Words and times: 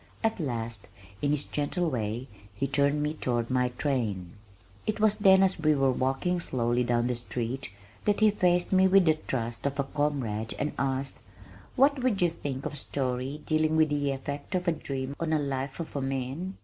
At 0.23 0.39
last, 0.39 0.87
in 1.21 1.29
his 1.29 1.45
gentle 1.45 1.87
way, 1.87 2.27
he 2.55 2.65
turned 2.65 3.03
me 3.03 3.13
toward 3.13 3.51
my 3.51 3.69
train. 3.69 4.31
It 4.87 4.99
was 4.99 5.19
then 5.19 5.43
as 5.43 5.59
we 5.59 5.75
were 5.75 5.91
walking 5.91 6.39
slowly 6.39 6.83
down 6.83 7.05
the 7.05 7.13
street, 7.13 7.71
that 8.05 8.19
he 8.19 8.31
faced 8.31 8.71
me 8.71 8.87
with 8.87 9.05
the 9.05 9.13
trust 9.13 9.67
of 9.67 9.79
a 9.79 9.83
comrade 9.83 10.55
and 10.57 10.71
asked, 10.79 11.19
"What 11.75 12.01
would 12.01 12.19
you 12.19 12.31
think 12.31 12.65
of 12.65 12.73
a 12.73 12.77
story 12.77 13.43
dealing 13.45 13.75
with 13.75 13.89
the 13.89 14.09
effect 14.11 14.55
of 14.55 14.67
a 14.67 14.71
dream 14.71 15.15
on 15.19 15.29
the 15.29 15.37
life 15.37 15.79
of 15.79 15.95
a 15.95 16.01
man? 16.01 16.55